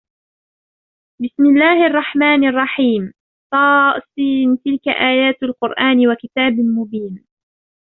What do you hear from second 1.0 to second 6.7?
بسم الله الرحمن الرحيم طس تلك آيات القرآن وكتاب